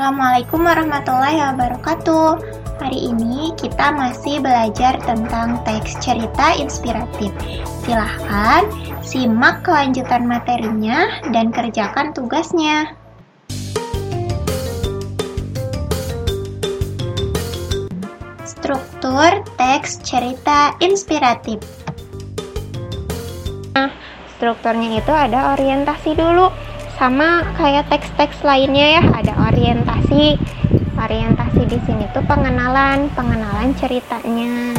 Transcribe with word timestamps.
Assalamualaikum 0.00 0.64
warahmatullahi 0.64 1.44
wabarakatuh. 1.44 2.40
Hari 2.80 3.12
ini 3.12 3.52
kita 3.60 3.92
masih 3.92 4.40
belajar 4.40 4.96
tentang 5.04 5.60
teks 5.68 6.00
cerita 6.00 6.56
inspiratif. 6.56 7.28
Silahkan 7.84 8.64
simak 9.04 9.60
kelanjutan 9.60 10.24
materinya 10.24 11.04
dan 11.36 11.52
kerjakan 11.52 12.16
tugasnya. 12.16 12.96
Struktur 18.48 19.44
teks 19.60 20.00
cerita 20.00 20.80
inspiratif. 20.80 21.60
Nah, 23.76 23.92
strukturnya 24.40 25.04
itu 25.04 25.12
ada 25.12 25.52
orientasi 25.52 26.16
dulu 26.16 26.69
sama 27.00 27.48
kayak 27.56 27.88
teks-teks 27.88 28.44
lainnya 28.44 29.00
ya 29.00 29.02
ada 29.16 29.32
orientasi. 29.48 30.36
Orientasi 31.00 31.64
di 31.64 31.80
sini 31.88 32.04
tuh 32.12 32.20
pengenalan 32.28 33.08
pengenalan 33.16 33.72
ceritanya. 33.80 34.76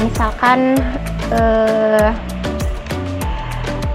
Misalkan 0.00 0.80
eh, 1.28 2.08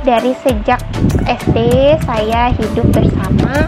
dari 0.06 0.38
sejak 0.46 0.86
SD 1.26 1.58
saya 2.06 2.54
hidup 2.54 2.86
bersama 2.94 3.66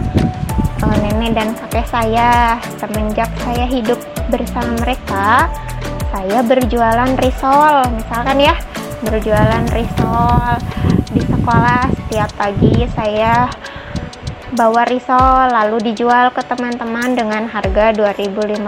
eh, 0.86 0.96
nenek 1.02 1.34
dan 1.34 1.50
kakek 1.66 1.90
saya. 1.90 2.62
Semenjak 2.78 3.34
saya 3.42 3.66
hidup 3.66 3.98
bersama 4.30 4.70
mereka 4.86 5.50
saya 6.14 6.46
berjualan 6.46 7.10
risol. 7.18 7.90
Misalkan 7.90 8.38
ya 8.38 8.54
berjualan 9.02 9.66
risol 9.74 10.62
di 11.14 11.22
sekolah 11.22 11.94
setiap 11.94 12.26
pagi 12.34 12.82
saya 12.90 13.46
bawa 14.50 14.82
risol 14.90 15.46
lalu 15.46 15.94
dijual 15.94 16.34
ke 16.34 16.42
teman-teman 16.42 17.14
dengan 17.14 17.46
harga 17.46 17.94
2500 17.94 18.58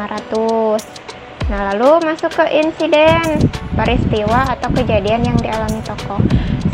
nah 1.50 1.74
lalu 1.74 2.06
masuk 2.06 2.30
ke 2.30 2.46
insiden 2.62 3.42
peristiwa 3.74 4.46
atau 4.50 4.66
kejadian 4.74 5.22
yang 5.22 5.38
dialami 5.38 5.78
toko. 5.86 6.18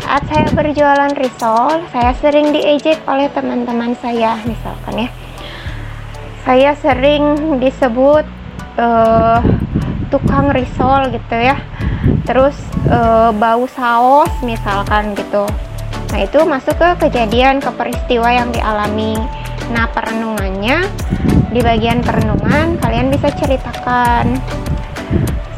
Saat 0.01 0.29
saya 0.33 0.49
berjualan 0.53 1.13
risol 1.13 1.85
saya 1.93 2.17
sering 2.21 2.57
diejek 2.57 3.05
oleh 3.05 3.29
teman-teman 3.33 3.93
saya 4.01 4.41
misalkan 4.45 5.09
ya. 5.09 5.11
Saya 6.45 6.73
sering 6.77 7.59
disebut 7.61 8.25
uh, 8.81 9.41
tukang 10.09 10.53
risol 10.53 11.09
gitu 11.13 11.37
ya 11.37 11.57
terus 12.27 12.57
e, 12.87 12.99
bau 13.37 13.65
saus 13.71 14.33
misalkan 14.43 15.15
gitu. 15.15 15.47
Nah 16.13 16.21
itu 16.21 16.45
masuk 16.45 16.77
ke 16.77 17.09
kejadian 17.09 17.59
ke 17.59 17.71
peristiwa 17.73 18.29
yang 18.29 18.53
dialami. 18.53 19.17
Nah 19.73 19.89
perenungannya 19.91 20.85
di 21.53 21.61
bagian 21.61 22.05
perenungan 22.05 22.77
kalian 22.81 23.09
bisa 23.13 23.33
ceritakan. 23.37 24.41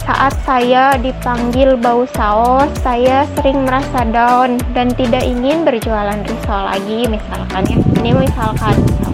Saat 0.05 0.37
saya 0.45 1.01
dipanggil 1.01 1.81
bau 1.81 2.05
saus, 2.13 2.69
saya 2.85 3.25
sering 3.41 3.65
merasa 3.65 4.05
down 4.05 4.61
dan 4.77 4.93
tidak 4.93 5.25
ingin 5.25 5.65
berjualan 5.65 6.21
risol 6.29 6.61
lagi 6.61 7.09
misalkan 7.09 7.65
ya. 7.65 7.79
Ini 8.05 8.11
misalkan, 8.13 8.77
misalkan 8.85 9.14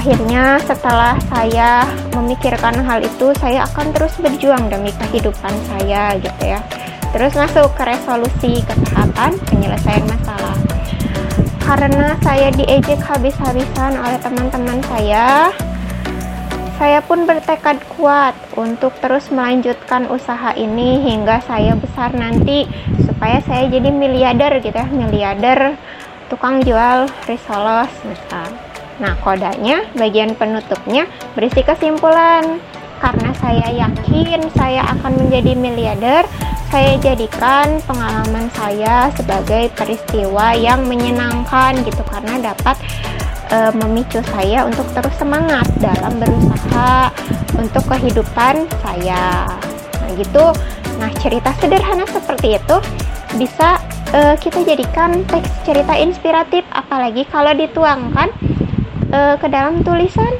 akhirnya 0.00 0.56
setelah 0.64 1.12
saya 1.28 1.84
memikirkan 2.16 2.72
hal 2.88 3.04
itu 3.04 3.36
saya 3.36 3.68
akan 3.68 3.92
terus 3.92 4.16
berjuang 4.16 4.72
demi 4.72 4.88
kehidupan 4.96 5.52
saya 5.68 6.16
gitu 6.16 6.40
ya. 6.40 6.64
Terus 7.12 7.36
masuk 7.36 7.68
ke 7.76 7.84
resolusi 7.84 8.64
kesehatan 8.64 9.36
penyelesaian 9.44 10.08
masalah. 10.08 10.56
Karena 11.60 12.16
saya 12.24 12.48
diejek 12.48 12.96
habis-habisan 12.96 14.00
oleh 14.00 14.16
teman-teman 14.24 14.80
saya 14.88 15.52
saya 16.80 17.04
pun 17.04 17.28
bertekad 17.28 17.84
kuat 17.92 18.32
untuk 18.56 18.96
terus 19.04 19.28
melanjutkan 19.28 20.08
usaha 20.08 20.56
ini 20.56 20.96
hingga 21.04 21.44
saya 21.44 21.76
besar 21.76 22.16
nanti 22.16 22.64
supaya 23.04 23.44
saya 23.44 23.68
jadi 23.68 23.92
miliarder 23.92 24.64
gitu 24.64 24.80
ya. 24.80 24.88
Miliarder 24.88 25.76
tukang 26.32 26.64
jual 26.64 27.04
risoles 27.28 27.92
misal 28.08 28.69
Nah, 29.00 29.16
kodanya 29.24 29.88
bagian 29.96 30.36
penutupnya 30.36 31.08
berisi 31.32 31.64
kesimpulan. 31.64 32.60
Karena 33.00 33.32
saya 33.40 33.68
yakin 33.72 34.44
saya 34.52 34.84
akan 34.92 35.24
menjadi 35.24 35.56
miliarder, 35.56 36.28
saya 36.68 37.00
jadikan 37.00 37.80
pengalaman 37.88 38.52
saya 38.52 39.08
sebagai 39.16 39.72
peristiwa 39.72 40.52
yang 40.52 40.84
menyenangkan 40.84 41.80
gitu 41.80 42.04
karena 42.04 42.52
dapat 42.52 42.76
e, 43.48 43.72
memicu 43.72 44.20
saya 44.36 44.68
untuk 44.68 44.84
terus 44.92 45.16
semangat 45.16 45.64
dalam 45.80 46.20
berusaha 46.20 47.08
untuk 47.56 47.88
kehidupan 47.88 48.68
saya. 48.84 49.48
Nah, 49.96 50.10
gitu. 50.20 50.52
Nah, 51.00 51.08
cerita 51.24 51.56
sederhana 51.56 52.04
seperti 52.04 52.60
itu 52.60 52.76
bisa 53.40 53.80
e, 54.12 54.36
kita 54.36 54.60
jadikan 54.60 55.24
teks 55.24 55.64
cerita 55.64 55.96
inspiratif 55.96 56.68
apalagi 56.68 57.24
kalau 57.32 57.56
dituangkan 57.56 58.28
uh, 59.10 59.34
ke 59.36 59.46
dalam 59.50 59.82
tulisan 59.82 60.32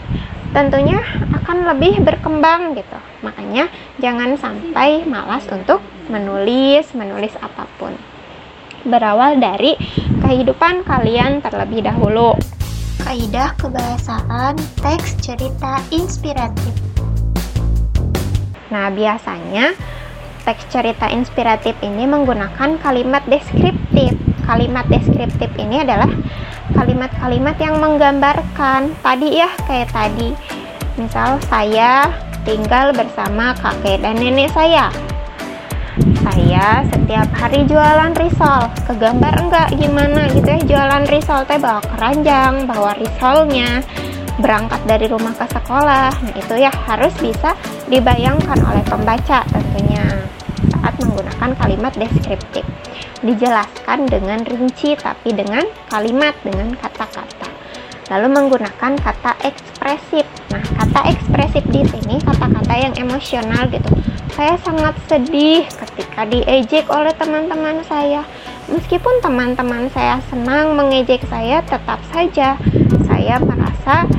tentunya 0.51 0.99
akan 1.31 1.71
lebih 1.75 2.03
berkembang 2.03 2.75
gitu. 2.75 2.99
Makanya 3.23 3.71
jangan 4.03 4.35
sampai 4.35 5.07
malas 5.07 5.47
untuk 5.51 5.79
menulis, 6.11 6.91
menulis 6.95 7.35
apa 7.39 7.71
pun. 7.79 7.95
Berawal 8.83 9.39
dari 9.39 9.77
kehidupan 10.25 10.83
kalian 10.89 11.45
terlebih 11.45 11.87
dahulu. 11.87 12.35
Kaidah 13.01 13.55
kebahasaan 13.59 14.57
teks 14.83 15.21
cerita 15.23 15.81
inspiratif. 15.93 16.75
Nah, 18.71 18.87
biasanya 18.91 19.75
teks 20.47 20.67
cerita 20.71 21.11
inspiratif 21.11 21.75
ini 21.83 22.07
menggunakan 22.07 22.79
kalimat 22.81 23.23
deskriptif. 23.27 24.15
Kalimat 24.47 24.87
deskriptif 24.91 25.51
ini 25.59 25.83
adalah 25.83 26.11
kalimat-kalimat 26.75 27.57
yang 27.59 27.77
menggambarkan. 27.79 28.93
Tadi 29.01 29.29
ya 29.41 29.51
kayak 29.67 29.91
tadi. 29.91 30.35
Misal 30.99 31.41
saya 31.49 32.11
tinggal 32.43 32.93
bersama 32.93 33.55
kakek 33.59 34.03
dan 34.03 34.19
nenek 34.19 34.51
saya. 34.53 34.91
Saya 36.21 36.87
setiap 36.89 37.29
hari 37.37 37.67
jualan 37.67 38.13
risol. 38.17 38.69
Kegambar 38.89 39.35
enggak? 39.41 39.69
Gimana 39.77 40.29
gitu 40.33 40.49
ya? 40.49 40.61
Jualan 40.65 41.05
risol 41.09 41.45
teh 41.45 41.59
bawa 41.61 41.83
keranjang 41.83 42.65
bawa 42.65 42.97
risolnya 42.97 43.85
berangkat 44.41 44.81
dari 44.89 45.07
rumah 45.07 45.37
ke 45.37 45.47
sekolah. 45.53 46.11
Nah 46.11 46.35
itu 46.35 46.55
ya 46.57 46.73
harus 46.89 47.13
bisa 47.21 47.53
dibayangkan 47.87 48.57
oleh 48.65 48.85
pembaca 48.89 49.45
tentunya 49.53 50.05
saat 50.81 50.97
menggunakan 50.97 51.51
kalimat 51.61 51.93
deskriptif. 51.95 52.65
Dijelaskan 53.21 54.09
dengan 54.09 54.41
rinci 54.49 54.97
tapi 54.97 55.37
dengan 55.37 55.69
kalimat 55.93 56.33
dengan 56.41 56.73
kata-kata. 56.81 57.49
Lalu 58.11 58.27
menggunakan 58.33 58.99
kata 58.99 59.39
ekspresif. 59.45 60.27
Nah 60.51 60.65
kata 60.83 61.15
ekspresif 61.15 61.63
di 61.71 61.87
sini 61.87 62.19
kata-kata 62.25 62.75
yang 62.75 62.95
emosional 62.99 63.71
gitu. 63.71 63.93
Saya 64.35 64.57
sangat 64.65 64.99
sedih 65.07 65.69
ketika 65.69 66.27
diejek 66.27 66.91
oleh 66.91 67.15
teman-teman 67.15 67.85
saya. 67.87 68.27
Meskipun 68.67 69.23
teman-teman 69.23 69.87
saya 69.95 70.19
senang 70.27 70.75
mengejek 70.75 71.23
saya 71.29 71.63
tetap 71.63 72.03
saja 72.11 72.59
saya 73.07 73.39
merasa 73.39 74.11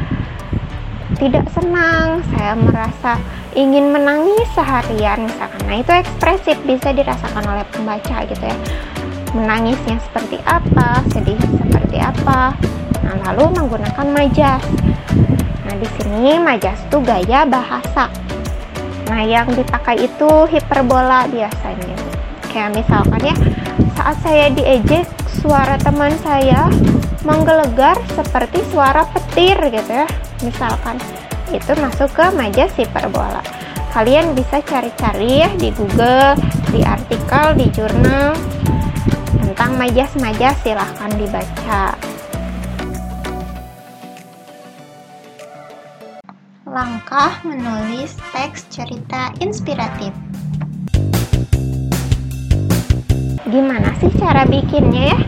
tidak 1.19 1.51
senang. 1.51 2.23
Saya 2.31 2.55
merasa 2.55 3.19
ingin 3.51 3.91
menangis 3.91 4.47
seharian 4.55 5.27
misalkan 5.27 5.50
nah 5.71 5.79
itu 5.79 5.87
ekspresif 5.87 6.59
bisa 6.67 6.91
dirasakan 6.91 7.47
oleh 7.47 7.63
pembaca 7.71 8.27
gitu 8.27 8.43
ya. 8.43 8.57
Menangisnya 9.31 10.03
seperti 10.03 10.35
apa 10.43 10.99
sedih 11.15 11.39
seperti 11.39 11.95
apa. 11.95 12.51
Nah 13.07 13.15
lalu 13.31 13.55
menggunakan 13.55 14.03
majas. 14.11 14.59
Nah 15.63 15.75
di 15.79 15.87
sini 15.95 16.35
majas 16.43 16.75
itu 16.75 16.99
gaya 16.99 17.47
bahasa. 17.47 18.11
Nah 19.07 19.23
yang 19.23 19.47
dipakai 19.47 20.11
itu 20.11 20.43
hiperbola 20.51 21.31
biasanya. 21.31 21.95
Kayak 22.51 22.75
misalkan 22.75 23.31
ya 23.31 23.35
saat 23.95 24.19
saya 24.27 24.51
diejek 24.51 25.07
suara 25.39 25.79
teman 25.79 26.11
saya 26.19 26.67
menggelegar 27.23 27.95
seperti 28.11 28.59
suara 28.75 29.07
petir 29.07 29.55
gitu 29.71 30.03
ya. 30.03 30.07
Misalkan 30.43 30.99
itu 31.55 31.71
masuk 31.79 32.11
ke 32.11 32.27
majas 32.35 32.75
hiperbola 32.75 33.60
kalian 33.91 34.31
bisa 34.31 34.63
cari-cari 34.63 35.43
ya 35.43 35.51
di 35.59 35.67
Google 35.75 36.39
di 36.71 36.79
artikel 36.81 37.59
di 37.59 37.67
jurnal. 37.75 38.31
Tentang 39.35 39.75
majas-majas 39.75 40.55
silahkan 40.63 41.11
dibaca. 41.19 41.99
Langkah 46.71 47.43
menulis 47.43 48.15
teks 48.31 48.63
cerita 48.71 49.35
inspiratif. 49.43 50.15
Gimana 53.51 53.91
sih 53.99 54.07
cara 54.15 54.47
bikinnya 54.47 55.11
ya? 55.11 55.19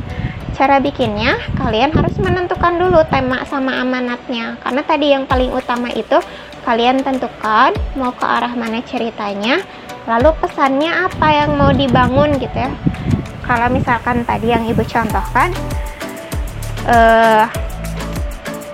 Cara 0.56 0.80
bikinnya 0.80 1.36
kalian 1.60 1.92
harus 1.92 2.16
menentukan 2.16 2.80
dulu 2.80 3.04
tema 3.12 3.44
sama 3.44 3.84
amanatnya. 3.84 4.56
Karena 4.64 4.82
tadi 4.88 5.12
yang 5.12 5.28
paling 5.28 5.52
utama 5.52 5.92
itu 5.92 6.16
kalian 6.64 7.04
tentukan 7.04 7.76
mau 8.00 8.12
ke 8.16 8.26
arah 8.26 8.56
mana 8.56 8.80
ceritanya 8.84 9.60
lalu 10.08 10.36
pesannya 10.40 10.92
apa 10.92 11.28
yang 11.32 11.56
mau 11.56 11.72
dibangun 11.72 12.36
gitu 12.40 12.56
ya. 12.56 12.72
Kalau 13.44 13.68
misalkan 13.68 14.24
tadi 14.24 14.56
yang 14.56 14.64
ibu 14.64 14.84
contohkan 14.84 15.52
eh, 16.88 17.46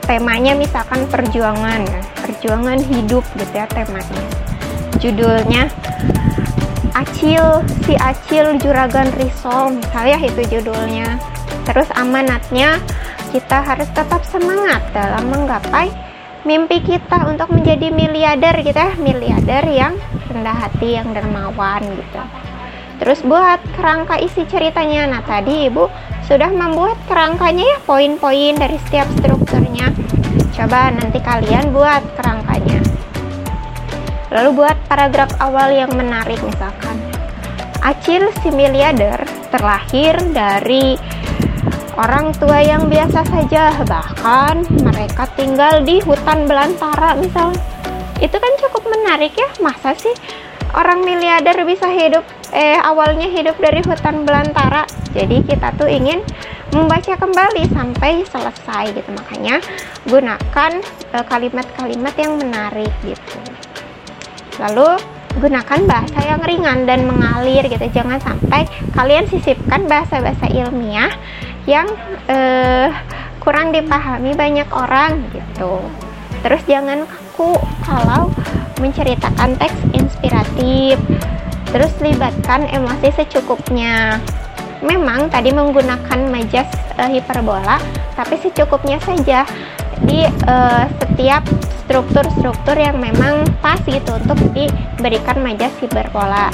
temanya 0.06 0.54
misalkan 0.58 1.06
perjuangan 1.10 1.86
perjuangan 2.22 2.78
hidup 2.86 3.26
gitu 3.38 3.54
ya 3.54 3.66
temanya. 3.70 4.26
Judulnya 5.02 5.70
Acil 6.98 7.64
si 7.86 7.96
Acil 7.96 8.60
Juragan 8.60 9.10
Risol 9.18 9.78
misalnya 9.78 10.18
itu 10.22 10.42
judulnya. 10.58 11.18
Terus 11.66 11.90
amanatnya 11.94 12.82
kita 13.30 13.62
harus 13.62 13.86
tetap 13.94 14.26
semangat 14.26 14.82
dalam 14.92 15.30
menggapai 15.30 15.94
mimpi 16.48 16.80
kita 16.80 17.28
untuk 17.28 17.52
menjadi 17.52 17.92
miliarder 17.92 18.64
gitu 18.64 18.78
ya, 18.78 18.96
miliarder 18.96 19.64
yang 19.68 19.94
rendah 20.32 20.56
hati, 20.56 20.96
yang 20.96 21.12
dermawan 21.12 21.84
gitu. 21.84 22.22
Terus 23.00 23.20
buat 23.24 23.60
kerangka 23.80 24.20
isi 24.20 24.44
ceritanya. 24.48 25.08
Nah, 25.08 25.22
tadi 25.24 25.72
Ibu 25.72 25.88
sudah 26.28 26.52
membuat 26.52 27.00
kerangkanya 27.08 27.64
ya, 27.64 27.78
poin-poin 27.88 28.54
dari 28.60 28.78
setiap 28.88 29.08
strukturnya. 29.20 29.92
Coba 30.52 30.92
nanti 30.92 31.24
kalian 31.24 31.72
buat 31.72 32.04
kerangkanya. 32.20 32.84
Lalu 34.30 34.50
buat 34.62 34.78
paragraf 34.86 35.32
awal 35.42 35.74
yang 35.74 35.90
menarik 35.96 36.38
misalkan. 36.44 37.00
Acil 37.80 38.28
si 38.44 38.52
miliarder 38.52 39.24
terlahir 39.50 40.20
dari 40.36 41.00
orang 42.00 42.32
tua 42.40 42.64
yang 42.64 42.88
biasa 42.88 43.28
saja 43.28 43.76
bahkan 43.84 44.64
mereka 44.80 45.28
tinggal 45.36 45.84
di 45.84 46.00
hutan 46.00 46.48
belantara 46.48 47.20
misal. 47.20 47.52
Itu 48.24 48.40
kan 48.40 48.54
cukup 48.64 48.88
menarik 48.88 49.36
ya 49.36 49.52
masa 49.60 49.92
sih 50.00 50.16
orang 50.72 51.04
miliarder 51.04 51.68
bisa 51.68 51.92
hidup 51.92 52.24
eh 52.56 52.80
awalnya 52.80 53.28
hidup 53.28 53.60
dari 53.60 53.84
hutan 53.84 54.24
belantara? 54.24 54.88
Jadi 55.12 55.44
kita 55.44 55.76
tuh 55.76 55.92
ingin 55.92 56.24
membaca 56.72 57.20
kembali 57.20 57.68
sampai 57.76 58.24
selesai 58.24 58.96
gitu. 58.96 59.10
Makanya 59.12 59.60
gunakan 60.08 60.72
eh, 61.12 61.26
kalimat-kalimat 61.28 62.16
yang 62.16 62.40
menarik 62.40 62.92
gitu. 63.04 63.40
Lalu 64.56 64.96
gunakan 65.40 65.80
bahasa 65.86 66.20
yang 66.26 66.42
ringan 66.42 66.90
dan 66.90 67.06
mengalir 67.06 67.68
gitu. 67.68 67.86
Jangan 67.92 68.18
sampai 68.24 68.66
kalian 68.96 69.30
sisipkan 69.30 69.86
bahasa-bahasa 69.86 70.50
ilmiah 70.50 71.14
yang 71.68 71.88
uh, 72.30 72.88
kurang 73.42 73.72
dipahami 73.74 74.36
banyak 74.36 74.68
orang 74.70 75.26
gitu. 75.34 75.82
Terus 76.40 76.62
jangan 76.70 77.04
kaku 77.04 77.58
kalau 77.84 78.32
menceritakan 78.80 79.60
teks 79.60 79.80
inspiratif. 79.92 80.96
Terus 81.70 81.94
libatkan 82.02 82.66
emosi 82.72 83.14
secukupnya. 83.14 84.18
Memang 84.80 85.28
tadi 85.28 85.52
menggunakan 85.52 86.32
majas 86.32 86.70
uh, 86.96 87.12
hiperbola, 87.12 87.84
tapi 88.16 88.40
secukupnya 88.40 88.96
saja 89.04 89.44
di 90.08 90.24
uh, 90.48 90.88
setiap 91.04 91.44
struktur-struktur 91.84 92.80
yang 92.80 92.96
memang 92.96 93.44
pas 93.60 93.82
gitu 93.84 94.16
untuk 94.16 94.40
diberikan 94.56 95.44
majas 95.44 95.76
hiperbola. 95.84 96.48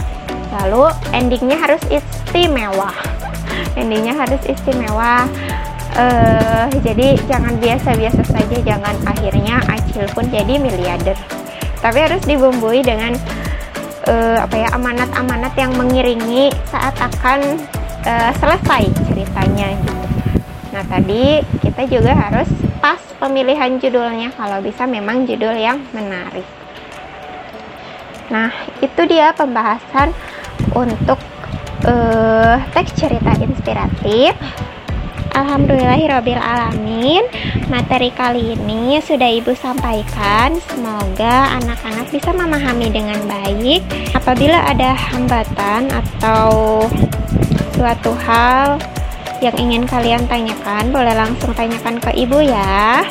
Lalu 0.57 0.89
endingnya 1.13 1.59
harus 1.59 1.83
istimewa 1.91 3.14
endingnya 3.75 4.13
harus 4.15 4.41
istimewa. 4.47 5.27
Uh, 5.95 6.67
jadi 6.83 7.15
jangan 7.23 7.55
biasa-biasa 7.55 8.27
saja 8.27 8.57
jangan 8.67 8.95
akhirnya 9.07 9.63
acil 9.71 10.03
pun 10.11 10.27
jadi 10.27 10.59
miliarder. 10.59 11.15
Tapi 11.79 11.97
harus 12.03 12.19
dibumbui 12.27 12.83
dengan 12.83 13.15
uh, 14.09 14.37
apa 14.43 14.55
ya 14.59 14.67
amanat-amanat 14.75 15.53
yang 15.55 15.71
mengiringi 15.75 16.51
saat 16.67 16.99
akan 16.99 17.59
uh, 18.03 18.31
selesai 18.37 18.91
ceritanya 19.07 19.71
gitu. 19.71 20.03
Nah 20.75 20.83
tadi 20.91 21.39
kita 21.63 21.87
juga 21.87 22.11
harus 22.11 22.49
pas 22.83 22.99
pemilihan 23.15 23.79
judulnya 23.79 24.35
kalau 24.35 24.59
bisa 24.59 24.83
memang 24.83 25.23
judul 25.23 25.55
yang 25.55 25.79
menarik. 25.95 26.43
Nah 28.27 28.51
itu 28.83 29.01
dia 29.07 29.31
pembahasan 29.31 30.11
untuk 30.75 31.17
uh, 31.85 32.57
teks 32.73 32.97
cerita 32.97 33.31
inspiratif. 33.39 34.33
Alhamdulillahirrohbil 35.35 36.39
alamin 36.39 37.27
Materi 37.67 38.07
kali 38.15 38.55
ini 38.55 39.03
sudah 39.03 39.27
ibu 39.27 39.51
sampaikan. 39.51 40.55
Semoga 40.71 41.59
anak-anak 41.59 42.07
bisa 42.07 42.31
memahami 42.31 42.87
dengan 42.87 43.19
baik. 43.27 43.83
Apabila 44.15 44.63
ada 44.63 44.95
hambatan 44.95 45.91
atau 45.91 46.87
suatu 47.75 48.15
hal 48.23 48.79
yang 49.43 49.55
ingin 49.59 49.83
kalian 49.83 50.23
tanyakan 50.31 50.95
Boleh 50.95 51.11
langsung 51.11 51.51
tanyakan 51.51 51.99
ke 51.99 52.15
ibu 52.15 52.39
ya. 52.39 53.03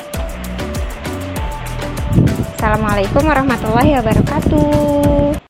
Assalamualaikum 2.57 3.29
warahmatullahi 3.29 4.01
wabarakatuh 4.01 5.44